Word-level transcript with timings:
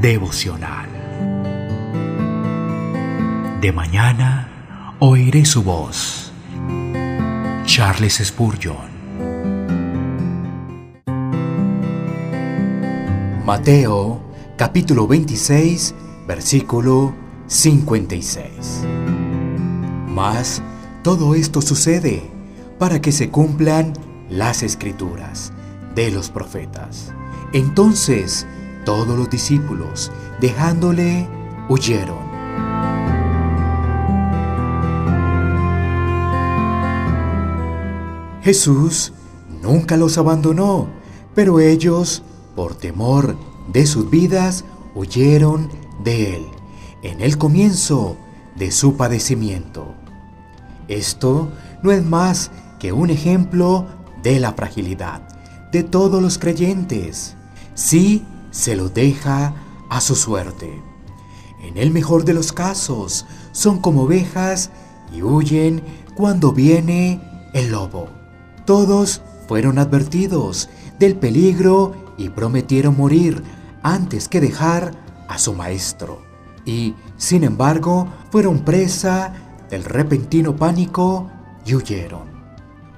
devocional. 0.00 0.88
De 3.60 3.70
mañana 3.70 4.96
oiré 4.98 5.44
su 5.44 5.62
voz. 5.62 6.32
Charles 7.66 8.22
Spurgeon. 8.24 8.88
Mateo 13.44 14.22
capítulo 14.56 15.06
26 15.06 15.94
versículo 16.26 17.14
56. 17.46 18.84
Mas 20.08 20.62
todo 21.02 21.34
esto 21.34 21.60
sucede 21.60 22.22
para 22.78 23.02
que 23.02 23.12
se 23.12 23.28
cumplan 23.28 23.92
las 24.30 24.62
escrituras 24.62 25.52
de 25.94 26.10
los 26.10 26.30
profetas. 26.30 27.12
Entonces 27.52 28.46
todos 28.84 29.18
los 29.18 29.30
discípulos, 29.30 30.10
dejándole, 30.40 31.28
huyeron. 31.68 32.30
Jesús 38.42 39.12
nunca 39.62 39.96
los 39.96 40.16
abandonó, 40.18 40.88
pero 41.34 41.60
ellos, 41.60 42.22
por 42.56 42.74
temor 42.74 43.36
de 43.72 43.86
sus 43.86 44.08
vidas, 44.10 44.64
huyeron 44.94 45.70
de 46.02 46.36
él 46.36 46.46
en 47.02 47.20
el 47.20 47.38
comienzo 47.38 48.16
de 48.56 48.70
su 48.70 48.96
padecimiento. 48.96 49.94
Esto 50.88 51.50
no 51.82 51.92
es 51.92 52.04
más 52.04 52.50
que 52.78 52.92
un 52.92 53.10
ejemplo 53.10 53.86
de 54.22 54.40
la 54.40 54.52
fragilidad 54.52 55.22
de 55.70 55.82
todos 55.82 56.20
los 56.20 56.38
creyentes. 56.38 57.36
Sí, 57.74 58.24
se 58.50 58.76
lo 58.76 58.88
deja 58.88 59.54
a 59.88 60.00
su 60.00 60.14
suerte. 60.14 60.82
En 61.62 61.76
el 61.76 61.90
mejor 61.90 62.24
de 62.24 62.34
los 62.34 62.52
casos, 62.52 63.26
son 63.52 63.80
como 63.80 64.02
ovejas 64.02 64.70
y 65.12 65.22
huyen 65.22 65.82
cuando 66.14 66.52
viene 66.52 67.20
el 67.52 67.70
lobo. 67.70 68.08
Todos 68.64 69.20
fueron 69.48 69.78
advertidos 69.78 70.68
del 70.98 71.16
peligro 71.16 71.94
y 72.16 72.28
prometieron 72.28 72.96
morir 72.96 73.42
antes 73.82 74.28
que 74.28 74.40
dejar 74.40 74.92
a 75.28 75.38
su 75.38 75.54
maestro. 75.54 76.22
Y, 76.64 76.94
sin 77.16 77.44
embargo, 77.44 78.08
fueron 78.30 78.60
presa 78.60 79.32
del 79.70 79.84
repentino 79.84 80.56
pánico 80.56 81.30
y 81.64 81.74
huyeron. 81.74 82.28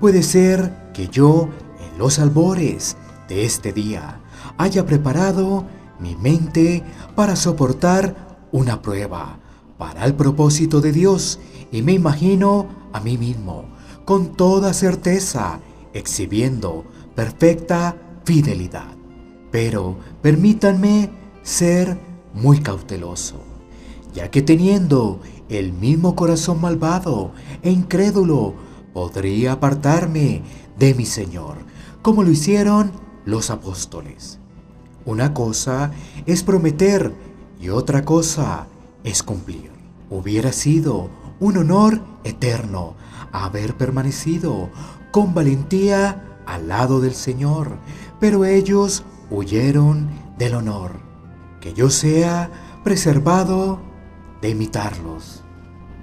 Puede 0.00 0.22
ser 0.22 0.90
que 0.92 1.08
yo, 1.08 1.48
en 1.80 1.98
los 1.98 2.18
albores 2.18 2.96
de 3.28 3.44
este 3.44 3.72
día, 3.72 4.18
haya 4.56 4.86
preparado 4.86 5.64
mi 5.98 6.16
mente 6.16 6.82
para 7.14 7.36
soportar 7.36 8.48
una 8.52 8.82
prueba, 8.82 9.38
para 9.78 10.04
el 10.04 10.14
propósito 10.14 10.80
de 10.80 10.92
Dios, 10.92 11.38
y 11.70 11.82
me 11.82 11.92
imagino 11.92 12.66
a 12.92 13.00
mí 13.00 13.16
mismo, 13.16 13.64
con 14.04 14.34
toda 14.34 14.74
certeza, 14.74 15.60
exhibiendo 15.94 16.84
perfecta 17.14 17.96
fidelidad. 18.24 18.96
Pero 19.50 19.96
permítanme 20.20 21.10
ser 21.42 21.98
muy 22.34 22.60
cauteloso, 22.60 23.42
ya 24.14 24.30
que 24.30 24.42
teniendo 24.42 25.20
el 25.48 25.72
mismo 25.72 26.14
corazón 26.14 26.60
malvado 26.60 27.32
e 27.62 27.70
incrédulo, 27.70 28.54
podría 28.92 29.52
apartarme 29.52 30.42
de 30.78 30.94
mi 30.94 31.06
Señor, 31.06 31.56
como 32.02 32.22
lo 32.22 32.30
hicieron 32.30 32.92
los 33.24 33.50
apóstoles. 33.50 34.38
Una 35.04 35.34
cosa 35.34 35.90
es 36.26 36.42
prometer 36.42 37.12
y 37.60 37.68
otra 37.70 38.04
cosa 38.04 38.66
es 39.04 39.22
cumplir. 39.22 39.70
Hubiera 40.10 40.52
sido 40.52 41.10
un 41.40 41.56
honor 41.56 42.00
eterno 42.24 42.94
haber 43.32 43.76
permanecido 43.76 44.70
con 45.10 45.34
valentía 45.34 46.38
al 46.46 46.68
lado 46.68 47.00
del 47.00 47.14
Señor, 47.14 47.78
pero 48.20 48.44
ellos 48.44 49.04
huyeron 49.30 50.08
del 50.38 50.54
honor. 50.54 51.00
Que 51.60 51.74
yo 51.74 51.90
sea 51.90 52.50
preservado 52.84 53.80
de 54.40 54.50
imitarlos. 54.50 55.42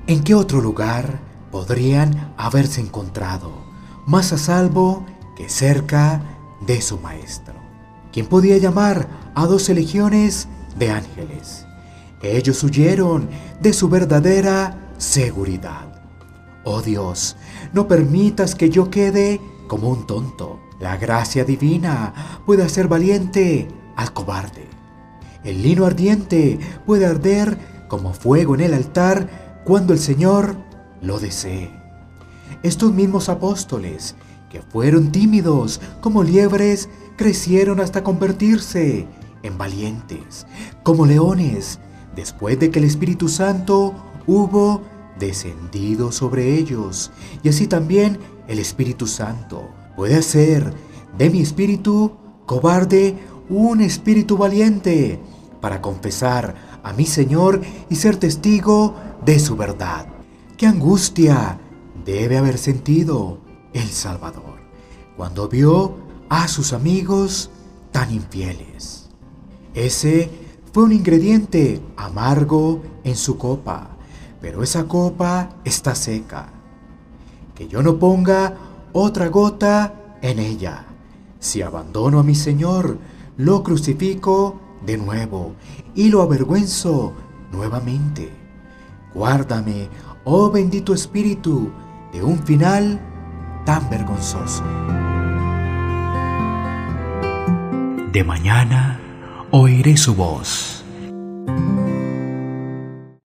¿En 0.08 0.24
qué 0.24 0.34
otro 0.34 0.62
lugar 0.62 1.20
podrían 1.52 2.34
haberse 2.38 2.82
encontrado 2.82 3.52
más 4.06 4.34
a 4.34 4.38
salvo 4.38 5.06
que 5.36 5.50
cerca 5.50 6.22
de 6.66 6.82
su 6.82 6.98
Maestro? 7.00 7.70
quien 8.12 8.28
podía 8.28 8.58
llamar 8.58 9.08
a 9.36 9.46
doce 9.46 9.74
legiones 9.74 10.48
de 10.78 10.92
ángeles. 10.92 11.66
Ellos 12.22 12.64
huyeron 12.64 13.30
de 13.62 13.74
su 13.74 13.90
verdadera 13.90 14.92
seguridad. 14.98 16.02
Oh 16.64 16.82
Dios, 16.82 17.38
no 17.74 17.88
permitas 17.88 18.56
que 18.56 18.70
yo 18.70 18.90
quede 18.90 19.40
como 19.68 19.90
un 19.90 20.06
tonto. 20.06 20.60
La 20.80 20.98
gracia 20.98 21.44
divina 21.44 22.42
puede 22.46 22.64
hacer 22.64 22.88
valiente 22.88 23.68
al 23.96 24.14
cobarde. 24.14 24.68
El 25.44 25.62
lino 25.62 25.86
ardiente 25.86 26.60
puede 26.86 27.06
arder 27.06 27.58
como 27.88 28.14
fuego 28.14 28.56
en 28.56 28.62
el 28.62 28.74
altar 28.74 29.62
cuando 29.64 29.94
el 29.94 30.00
Señor 30.00 30.58
lo 31.02 31.20
desee. 31.20 31.72
Estos 32.64 32.94
mismos 32.94 33.30
apóstoles, 33.30 34.16
que 34.50 34.62
fueron 34.62 35.12
tímidos 35.12 35.80
como 36.02 36.24
liebres, 36.24 36.90
crecieron 37.16 37.80
hasta 37.80 38.04
convertirse 38.04 39.08
en 39.44 39.58
valientes, 39.58 40.46
como 40.84 41.06
leones, 41.06 41.80
después 42.16 42.60
de 42.60 42.72
que 42.72 42.80
el 42.80 42.86
Espíritu 42.86 43.30
Santo 43.30 43.94
hubo 44.28 44.82
descendido 45.20 46.12
sobre 46.12 46.56
ellos. 46.56 47.12
Y 47.44 47.50
así 47.50 47.68
también 47.68 48.20
el 48.48 48.60
Espíritu 48.60 49.08
Santo 49.08 49.70
puede 49.96 50.16
hacer 50.16 50.74
de 51.18 51.30
mi 51.30 51.42
espíritu 51.42 52.14
cobarde 52.46 53.16
un 53.50 53.82
espíritu 53.82 54.38
valiente 54.38 55.20
para 55.62 55.82
confesar 55.82 56.80
a 56.84 56.94
mi 56.94 57.06
Señor 57.06 57.62
y 57.90 57.96
ser 57.96 58.18
testigo 58.18 58.96
de 59.26 59.40
su 59.40 59.56
verdad. 59.56 60.08
¡Qué 60.58 60.66
angustia 60.66 61.60
debe 62.06 62.38
haber 62.38 62.58
sentido 62.58 63.40
el 63.74 63.90
Salvador 63.90 64.60
cuando 65.20 65.50
vio 65.50 65.98
a 66.30 66.48
sus 66.48 66.72
amigos 66.72 67.50
tan 67.92 68.10
infieles. 68.10 69.10
Ese 69.74 70.32
fue 70.72 70.84
un 70.84 70.94
ingrediente 70.94 71.82
amargo 71.98 72.82
en 73.04 73.18
su 73.18 73.38
copa, 73.38 73.98
pero 74.40 74.64
esa 74.64 74.88
copa 74.88 75.58
está 75.66 75.94
seca. 75.94 76.54
Que 77.54 77.68
yo 77.68 77.84
no 77.84 78.00
ponga 78.00 78.56
otra 78.94 79.28
gota 79.28 80.18
en 80.22 80.40
ella. 80.40 80.86
Si 81.40 81.62
abandono 81.62 82.20
a 82.20 82.24
mi 82.24 82.36
Señor, 82.36 82.98
lo 83.36 83.62
crucifico 83.62 84.60
de 84.86 84.98
nuevo 84.98 85.54
y 85.96 86.08
lo 86.08 86.22
avergüenzo 86.22 87.14
nuevamente. 87.52 88.32
Guárdame, 89.14 89.90
oh 90.24 90.50
bendito 90.50 90.94
Espíritu, 90.94 91.72
de 92.14 92.24
un 92.24 92.40
final 92.40 93.02
tan 93.66 93.90
vergonzoso. 93.90 94.64
De 98.12 98.24
mañana 98.24 99.00
oiré 99.52 99.98
su 99.98 100.16
voz 100.16 100.79